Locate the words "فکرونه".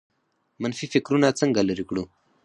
0.93-1.27